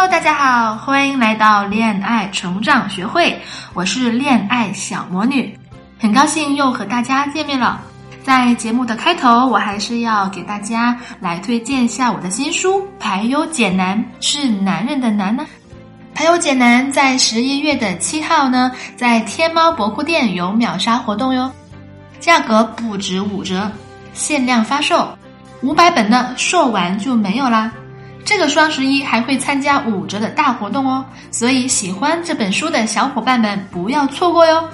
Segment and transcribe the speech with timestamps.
[0.00, 3.36] Hello，大家好，欢迎来到恋爱成长学会，
[3.74, 5.58] 我是恋爱小魔女，
[5.98, 7.80] 很高兴又和大家见面了。
[8.22, 15.44] 在节目的开头，我还是要给大家来推荐一下我的新书《排忧解难》，是男人的难呢。
[16.14, 21.50] 排忧解难在十一月的七号呢，在天猫博库店有秒杀活动哟，
[22.20, 23.68] 价格不止五折，
[24.12, 25.08] 限量发售，
[25.60, 27.72] 五百本呢售完就没有啦。
[28.28, 34.68] 这个双十一还会参加五折的大活动哦，所以喜欢这本书的小伙伴们不要错过哟。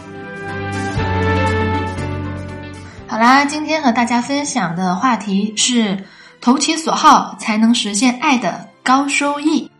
[3.06, 6.04] 好啦，今天和大家分享的话题是
[6.40, 9.70] 投其所好才能实现爱的高收益。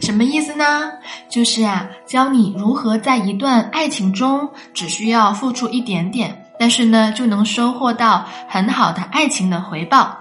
[0.00, 0.90] 什么意思呢？
[1.28, 10.16] 就是啊，教你如何在一段爱情中只需要付出一点点，但是呢，就能收获到很好的爱情的回报。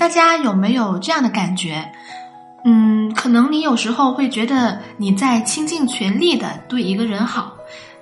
[0.00, 1.92] 大家有没有这样的感觉？
[2.64, 7.52] 嗯，可能你有时候会觉得你在倾尽全力的对一个人好，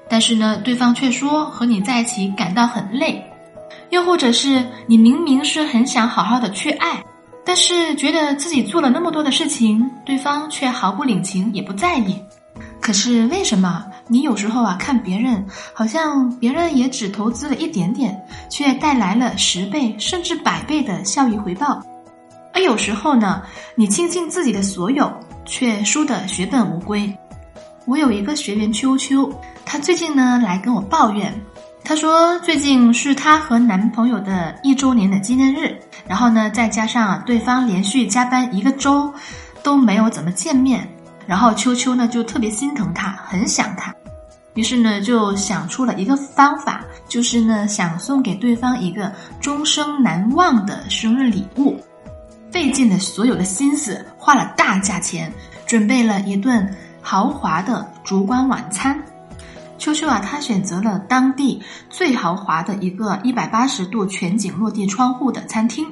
[0.09, 3.21] 但是呢，对方却说和你在一起感到很累。
[3.91, 7.03] 又或者是你明明是很想好好的去爱，
[7.45, 12.17] 但是觉得自己做了那么多的事情，对方却毫不领情，也不在意。
[12.81, 18.17] 可是为什么你有时候啊看别人，好像别人也只投资了一点点，
[18.49, 21.83] 却带来了十倍甚至百倍的效益回报？
[22.59, 23.41] 而有时候呢，
[23.77, 25.09] 你倾尽自己的所有，
[25.45, 27.17] 却输得血本无归。
[27.87, 29.33] 我有一个学员秋秋，
[29.65, 31.33] 她最近呢来跟我抱怨。
[31.84, 39.09] 她说，最近是她和男朋友的一周年的纪念日，然后呢，再加上对方连续加班一个周，
[39.62, 40.84] 都没有怎么见面，
[41.28, 43.94] 然后秋秋呢就特别心疼他，很想他，
[44.54, 51.81] 于是呢就想出了一个方法，就是呢想送给对方一个终生难忘的生日礼物，
[52.69, 55.33] 费尽了所有的心思，花了大价钱，
[55.67, 56.69] 准备了一顿
[57.01, 59.03] 豪华的烛光晚餐。
[59.79, 65.87] 秋秋啊，他选择了当地最豪华的一个一百八十度全景落地窗户的餐厅，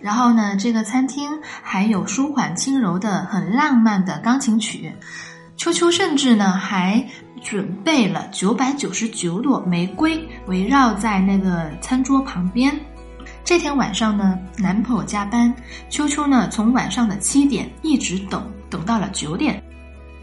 [0.00, 1.30] 然后呢，这个餐厅
[1.62, 4.92] 还有舒缓轻柔的很浪漫的钢琴曲。
[5.56, 7.06] 秋秋甚至呢还
[7.40, 12.74] 准备了九百九十九朵玫瑰围绕在那个餐桌旁边。
[13.44, 15.52] 这天晚上呢，男朋友加班，
[15.88, 19.60] 秋秋呢从晚上的七点一直等等到了九点。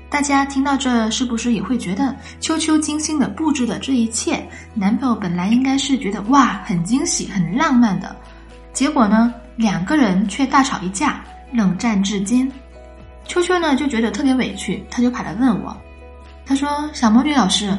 [0.09, 8.15] 大家听到这，是不是也会觉得秋秋精心的布置的这一切，男朋友本来应该是觉得哇很惊喜、很浪漫的，
[8.71, 12.49] 结果呢，两个人却大吵一架，冷战至今。
[13.25, 15.75] 秋秋呢就觉得特别委屈，他就跑来问我，
[16.45, 17.77] 他说：“小魔女老师，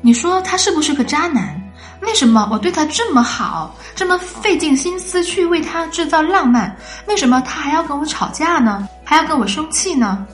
[0.00, 1.61] 你说他是不是个渣男？
[2.02, 6.76] 为什么我对他这么好，这么费尽心思去为他制造浪漫，
[7.06, 8.86] 为什么他还要跟我吵架呢？
[9.04, 10.26] 还要跟我生气呢？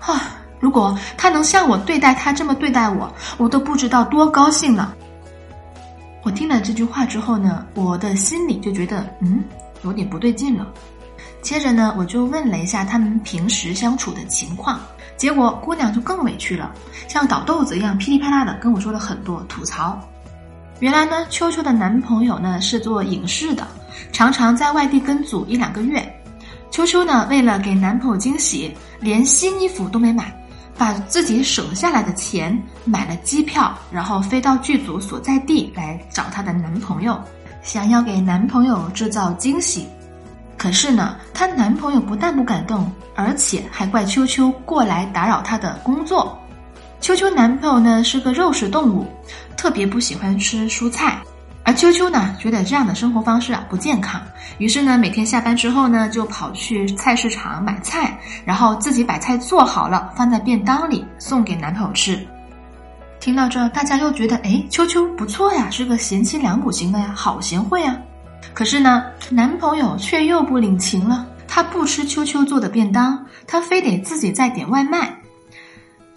[0.00, 4.92] 啊！”如果他能像我对待他这么对待我，我都不知道多高兴呢。
[6.24, 9.44] 我听了这句话之后呢，我的心里就觉得嗯，
[9.84, 10.66] 有点不对劲了。
[11.42, 14.80] 接着呢，我就问了一下他们平时相处的情况，
[15.16, 16.72] 结果姑娘就更委屈了，
[17.06, 19.96] 像倒豆子一样噼里啪啦的跟我说了很多吐槽。
[20.80, 23.66] 原来呢，秋秋的男朋友呢是做影视的，
[24.12, 26.02] 常常在外地跟组一两个月。
[26.70, 30.32] 秋秋呢，为了给男朋友惊喜，连新衣服都没买。
[30.76, 37.20] 把自己省下来的钱买了机票，然后飞到剧组所在地来找她的男朋友，
[37.64, 39.88] 想要给男朋友制造惊喜。
[40.56, 46.37] 可是呢，她男朋友不但不感动，而且还怪秋秋过来打扰她的工作。
[47.00, 49.06] 秋秋男朋友呢是个肉食动物，
[49.56, 51.18] 特别不喜欢吃蔬菜。
[51.64, 54.20] 而秋秋呢，觉得这样的生活方式啊不健康，
[54.56, 62.18] 于是呢，每天下班之后呢，就跑去菜市场买菜，然后自己把菜做好了，放在便当里送给男朋友吃。
[63.20, 67.96] 听到这，大家又觉得，哎，秋秋不错呀，是个贤妻良母型的呀，好贤惠啊。
[68.54, 75.17] 可是呢，男朋友却又不领情了，他不吃秋秋做的便当，他非得自己再点外卖。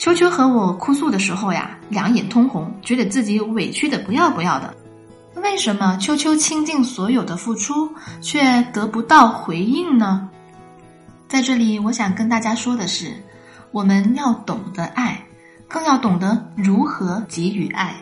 [0.01, 4.73] 秋秋和我哭诉的时候呀，两眼通红，觉得自己委屈的不要不要的。
[5.35, 7.87] 为什么秋秋倾尽所有的付出，
[8.19, 10.27] 却得不到回应呢？
[11.27, 13.13] 在这里，我想跟大家说的是，
[13.69, 15.23] 我们要懂得爱，
[15.67, 17.95] 更要懂得如何给予爱。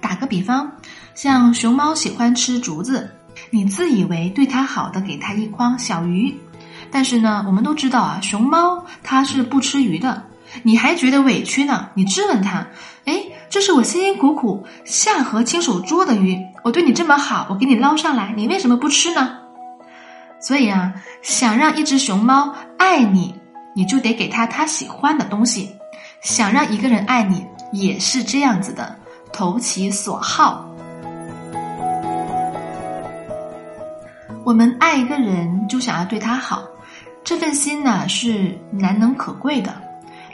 [0.00, 0.72] 打个比方，
[1.14, 3.08] 像熊猫喜欢吃竹子，
[3.50, 6.36] 你自以为对它好的，给它一筐小鱼，
[6.90, 10.24] 但是呢，我们都知道啊，熊猫它是不吃鱼的，
[10.62, 11.88] 你还觉得委屈呢？
[11.94, 12.66] 你质问他，
[13.04, 19.38] 哎，这是我辛辛苦苦下河亲手捉的鱼，我对你这么好，我给你捞上来，你为什么不吃呢？
[20.40, 23.34] 所以啊，想让一只熊猫爱你，
[23.74, 25.68] 你就得给它它喜欢的东西；
[26.22, 28.96] 想让一个人爱你，也是这样子的。
[29.32, 30.68] 投其所好。
[34.44, 36.62] 我们爱一个人，就想要对他好，
[37.24, 39.74] 这份心呢是难能可贵的。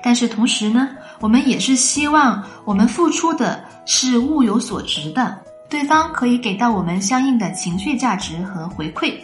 [0.02, 0.88] 但是同时呢，
[1.20, 9.14] 我们也是希望我们付出的是物有所值的，对方可以给到我们相应的情绪价值和回馈。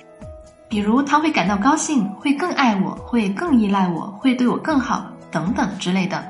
[0.69, 6.25] 比如他会感到高兴，会更爱我，会更依赖我，会对我更好，等等之类的。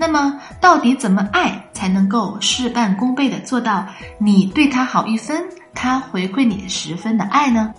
[0.00, 3.86] 那么，到底怎么爱才能够事半功倍的做到
[4.18, 7.72] 你对他好一分，他回馈你十分的爱呢？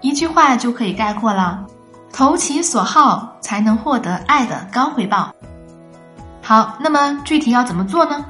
[0.00, 1.64] 一句话就可以概括了：
[2.12, 5.34] 投其所好，才能获得爱的高回报。
[6.42, 8.24] 好，那么具体要怎么做呢？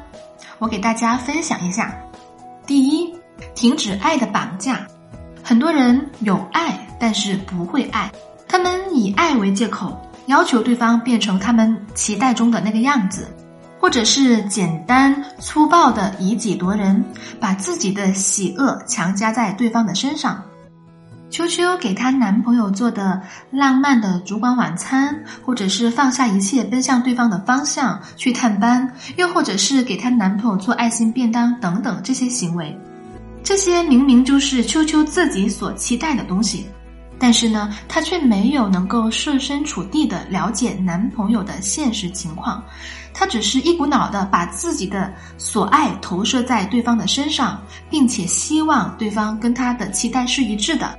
[0.58, 1.94] 我给大家分享一下。
[2.66, 3.14] 第一，
[3.54, 4.86] 停止爱的绑架。
[5.44, 8.10] 很多人有爱，但是不会爱，
[8.48, 10.00] 他们以爱为借口。
[10.26, 13.32] 要求对方变成他们期待中的那个样子，
[13.78, 17.04] 或者是简单粗暴的以己夺人，
[17.38, 20.42] 把自己的喜恶强加在对方的身上。
[21.36, 32.74] 秋秋给她男朋友做的浪漫的烛光晚餐，或者是放下一切奔向对方的方向去探班，又或者是给她男朋友做爱心便当等等这些行为，
[33.44, 36.66] 这些明明就是秋秋自己所期待的东西。
[37.18, 42.64] 但是呢，她却没有能够设身处地的了解男朋友的现实情况，
[43.12, 47.60] 她只是一股脑的把自己的所爱投射在对方的身上，
[47.90, 50.98] 并且希望对方跟她的期待是一致的。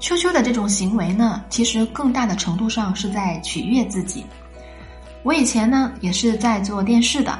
[0.00, 4.24] 秋秋的这种行为呢，其实更大的程度上是在取悦自己。
[5.22, 7.38] 我以前呢也是在做电视的，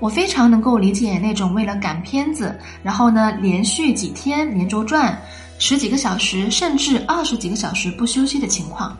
[0.00, 5.16] 我非常能够理解那种为了赶片子，然后呢连续几天连轴转。
[5.60, 8.96] 十几个小时，甚至二十几个小时不休息的情况，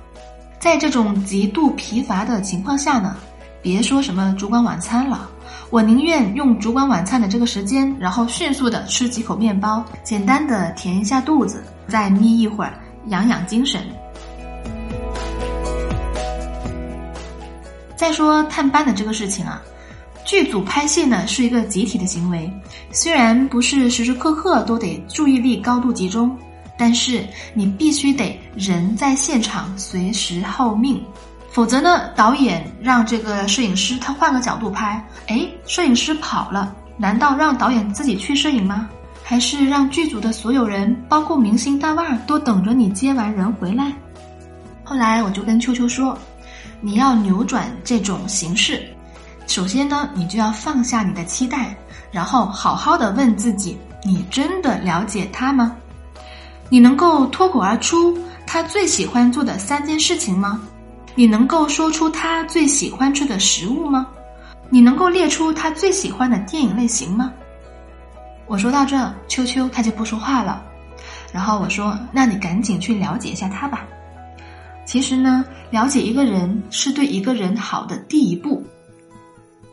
[0.59, 3.17] 在这种极度疲乏的情况下呢，
[3.63, 5.31] 别说什么烛光晚餐了，
[5.71, 12.75] 我宁愿用烛光晚餐的这个时间，然后迅速的吃几口面包，简单的填一下肚子，再眯一会儿，
[13.07, 13.81] 养养精神。
[17.97, 19.63] 再说探班的这个事情啊，
[20.25, 22.53] 剧组拍戏呢是一个集体的行为，
[22.93, 26.37] 虽然不是时时刻刻都得注意力高度集中。
[26.81, 31.03] 但是你必须得人在现场，随时候命，
[31.51, 38.89] 否则呢，导演让这个摄影师他换个角度拍，哎，摄影师跑了，难道让导演自己去摄影吗？
[39.29, 43.93] 还是让剧组的所有人，包括明星大腕儿都等着你接完人回来？
[44.83, 46.17] 后来我就跟秋秋说，
[46.81, 48.83] 你要扭转这种形式，
[49.47, 51.77] 首先呢，你就要放下你的期待，
[52.11, 55.77] 然后好好的问自己，你真的了解他吗？
[56.71, 58.17] 你能够脱口而出
[58.47, 60.59] 他最喜欢做的三件事情吗？
[61.15, 64.07] 你能够说出他最喜欢吃的食物吗？
[64.71, 67.31] 你能够列出他最喜欢的电影类型吗？
[68.49, 70.65] 我说到这，秋秋他就不说话了。
[71.33, 73.87] 然后我说：“那你赶紧去了解一下他吧。”
[74.85, 78.65] 其实呢，了解一个人是对一个人好的第一步。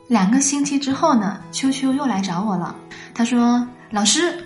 [0.07, 2.75] 两个星期之后呢，秋秋又来找我了。
[3.13, 4.37] 他说：“老师。”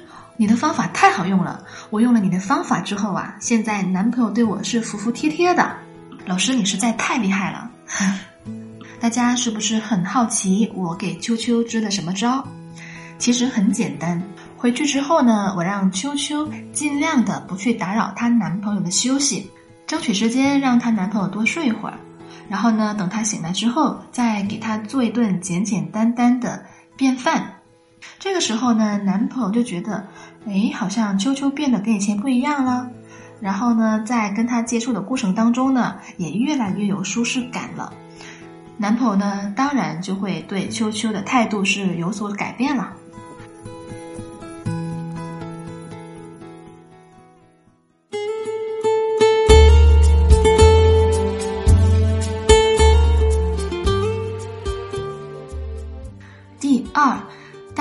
[0.42, 5.70] 你的方法太好用了，我用了你的方法之后啊，现在男朋友对我是服服帖帖的。
[6.26, 7.70] 老师，你实在太厉害了！
[9.02, 12.42] 大家是不是很好奇我给秋秋支了什么招？
[13.20, 14.20] 其实很简单，
[14.58, 19.52] 回去之后呢，我让秋秋尽量的不去打扰她男朋友的休息，
[19.86, 22.00] 争取时间让她男朋友多睡一会儿，
[22.48, 26.64] 然后呢，等他醒来之后，再给他做一顿简简单单的
[26.96, 27.56] 便饭。
[28.18, 30.08] 这个时候呢，男朋友就觉得，
[30.48, 32.90] 哎，好像秋秋变得跟以前不一样了。
[33.42, 37.92] 然后呢，在跟他接触的过程当中呢，也越来越有舒适感了。
[38.78, 42.94] 男朋友呢，当然就会对秋秋的态度是有所改变了。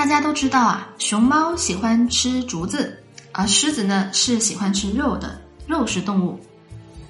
[0.09, 2.97] 大家都知道啊，熊猫喜欢吃竹子，
[3.31, 6.39] 而狮子呢是喜欢吃肉的肉食动物。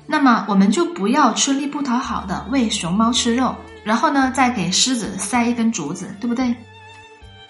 [0.05, 6.53] 那么我们就不要吃力不讨好的喂熊猫吃肉，然后呢再给狮子塞一根竹子，对不对？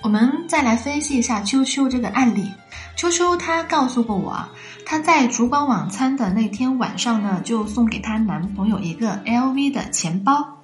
[0.04, 2.48] 我们再来分析一下秋秋这个案例。
[2.96, 4.38] 秋秋她告诉过我，
[4.86, 10.59] 她在烛光晚餐的那天晚上呢，就送给她男朋友一个 LV 的钱包。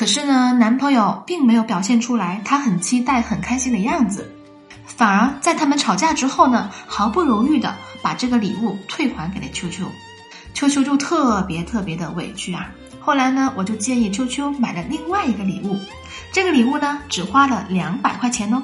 [0.00, 4.34] 可是呢，男朋友并没有表现出来他很期待、很开心的样子，
[4.86, 9.84] 反而在他们吵架之后呢，毫不犹豫的把这个礼物退还给了秋秋。
[10.54, 12.70] 秋秋就特别特别的委屈啊。
[12.98, 15.78] 后来呢，我就建议秋秋买了另外一个礼物，
[16.32, 18.62] 这个礼物呢，只花了两百块钱哦。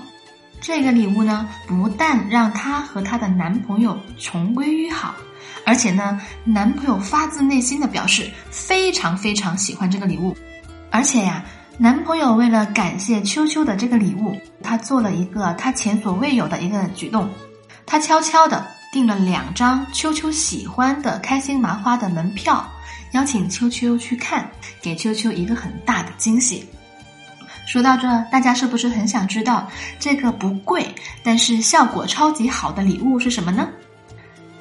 [0.62, 5.14] 这个礼物呢，不但让她和她的男朋友重归于好，
[5.66, 10.34] 而且呢，男朋友发自内心的表示非常非常喜欢这个礼物。
[10.96, 11.44] 而且呀，
[11.76, 17.28] 男朋友为了感谢秋秋的这个礼物，他做了一个他前所未有的一个举动，
[17.84, 22.66] 他悄悄的订了两张秋秋喜欢的开心麻花的门票，
[23.12, 24.50] 邀请秋秋去看，
[24.80, 26.66] 给秋秋一个很大的惊喜。
[27.66, 30.88] 说到这，大家是不是很想知道这个不贵
[31.22, 33.68] 但是效果超级好的礼物是什么呢？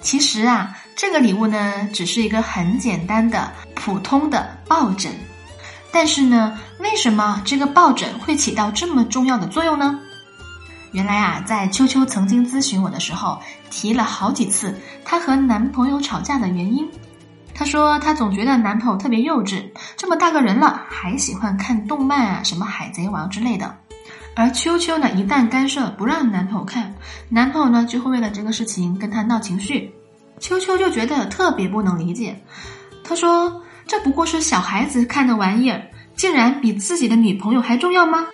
[0.02, 5.14] 其实啊，这个礼物呢，只是一个很简单的普通的抱枕。
[5.96, 9.98] 但是呢，为什么这个抱枕会起到这么重要的作用呢？
[10.92, 16.86] 原来啊，在秋秋曾经咨询我的时候，提了好几次她和男朋友吵架的原因。
[17.54, 19.64] 她说她总觉得男朋友特别幼稚，
[19.96, 23.74] 这么大个人了还喜欢看动漫啊，什么海贼王之类的。
[24.36, 26.94] 而秋秋呢，一旦干涉不让男朋友看，
[27.30, 29.96] 男朋友呢就会为了这个事情跟她闹情绪。
[30.42, 32.38] 秋秋就觉得特别不能理解，
[33.02, 33.62] 她说。
[33.88, 35.82] 这不过是小孩子看的玩意儿，
[36.16, 38.26] 竟然比自己的女朋友还重要吗？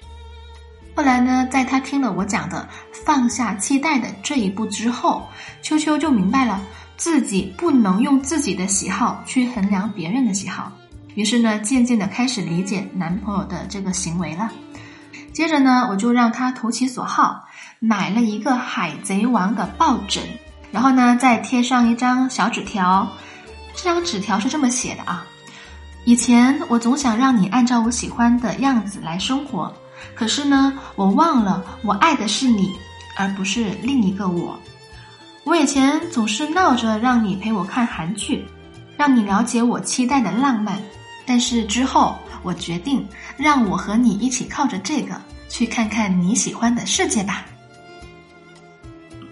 [0.96, 2.68] 后来呢，在他听了我讲的
[3.06, 5.28] 放下期待的这一步之后，
[5.62, 6.62] 秋秋就明白了
[6.98, 10.72] 自己不能用自己的喜好去衡量别人的喜好，
[11.16, 14.52] 于是呢，渐渐的开始理解男朋友的这个行为了。
[15.34, 17.46] 接着呢，我就让他投其所好，
[17.80, 20.22] 买了一个海贼王的抱枕，
[20.72, 23.08] 然后呢，再贴上一张小纸条。
[23.74, 25.26] 这张纸条是这么写的啊。
[26.04, 29.72] 以前我总想让你按照我喜欢的样子来生活，
[30.16, 32.74] 可是呢，我忘了我爱的是你，
[33.18, 34.60] 而不是另一个我。
[35.44, 38.46] 我以前总是闹着让你陪我看韩剧，
[38.98, 40.82] 让你了解我期待的浪漫，
[41.26, 47.46] 但是之后我决定让我和你一起靠着这个去看看你喜欢的世界吧。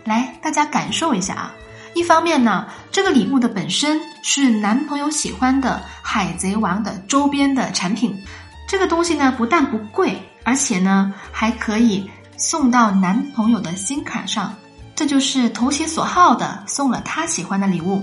[0.03, 1.53] 来，大家感受一下啊。
[2.00, 8.18] 一方面呢，这个礼物的本身是男朋友喜欢的《海贼王》的周边的产品，
[8.65, 14.56] 这个东西呢不但不贵，而且呢还可以送到男朋友的心坎上，
[14.96, 18.01] 这就是投其所好的送了他喜欢的礼物。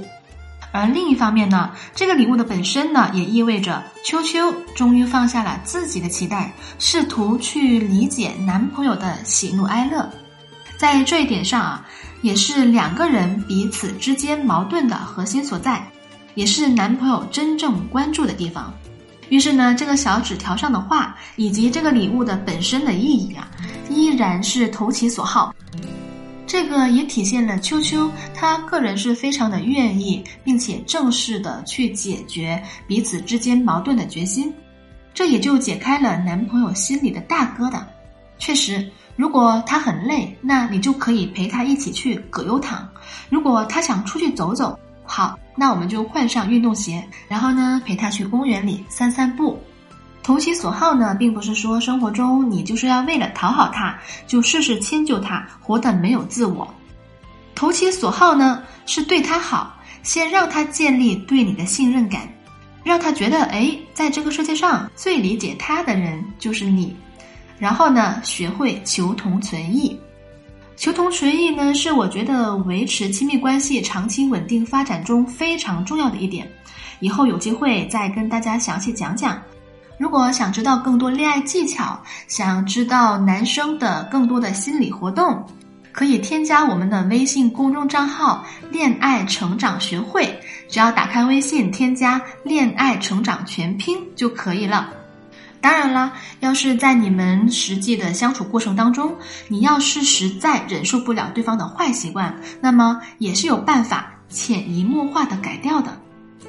[0.72, 10.06] 而另一方面呢，这个礼物的本身呢也意味着秋秋终于放下了自己的期待，试图去理解男朋友的喜怒哀乐，
[10.76, 11.86] 在这一点上啊。
[12.22, 15.86] 也是两个人彼此之间矛盾的核心所在，
[16.34, 18.72] 也是男朋友真正关注的地方。
[19.28, 23.50] 于是呢，这个小纸条上的话以及这个礼物的本身的意义啊，
[23.90, 25.54] 依然是投其所好。
[26.46, 34.52] 这个也体现了秋秋他个人是非常的愿意，并且正式的去解决彼此之间矛盾的决心。
[35.12, 37.82] 这也就解开了男朋友心里的大疙瘩。
[38.38, 38.88] 确实。
[39.16, 42.86] 如果他很累，那你就可以陪他一起去葛优躺；
[43.30, 49.58] 如果他想出去走走，好，那我们就换上运动鞋，然后呢陪他去公园里散散步。
[50.22, 53.96] 投其所好呢，并不是说生活中你就是要为了讨好他，
[54.26, 56.68] 就事事迁就他，活得没有自我。
[57.54, 62.28] 投其所好呢，是对他好，先让他建立对你的信任感，
[62.84, 66.94] 让他觉得，哎，在这个世界上最理解他的人就是你。
[67.58, 69.98] 然后呢，学会求同存异。
[70.76, 76.46] 求同存异呢，是我觉得维持亲密关系长期稳定发展中非常重要的一点。
[77.00, 79.40] 以后有机会再跟大家详细讲讲。
[79.98, 81.98] 如果想知道更多恋爱技巧，
[82.28, 85.42] 想知道男生的更多的心理活动，
[85.92, 94.92] 可以添加我们的微信公众账号“恋爱成长学会”，只要打开微信添加“恋爱成长全拼”就可以了。
[95.60, 99.14] 当然啦，要是在你们实际的相处过程当中，
[99.48, 105.90] 你要是实在忍受不了对方的坏习惯，那么也是有办法潜移默化的改掉的。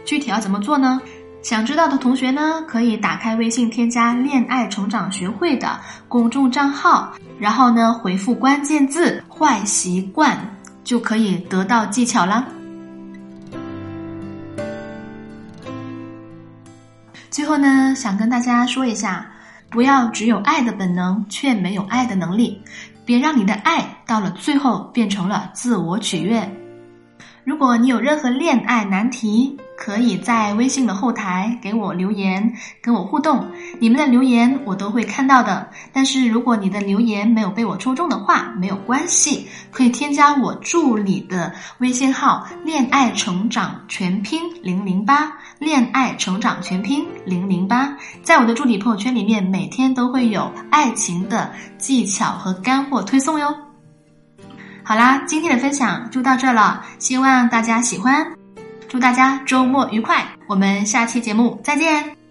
[0.06, 1.02] 具体要怎么做呢？
[1.44, 10.38] 想知道的同学呢，可以打开微信添加“恋爱成长学会”的公众账号，然后呢回复关键字“坏习惯”，
[10.84, 12.46] 就可以得到技巧了。
[17.38, 19.28] 最后呢，想跟大家说一下，
[19.70, 22.60] 不要只有爱的本能，却没有爱的能力，
[23.06, 26.52] 别让你的爱到了最后变成了自我取悦。
[27.44, 32.52] 如果你有任何恋爱难题，可以在微信的后台给我留言，
[32.82, 33.46] 跟我互动。
[33.80, 35.70] 你们的留言我都会看到的。
[35.94, 53.56] 但是如果你的留言没有被我抽中的话，没有关系，可以添加我助理的微信号“恋爱成长全拼零零八”，恋爱成长全拼零零八，在我的助理朋友圈里面，每天都会有爱情的技巧和干货推送哟。
[54.84, 58.26] 好啦，今天的分享就到这了，希望大家喜欢，
[58.88, 62.27] 祝大家周末愉快，我们下期节目再见。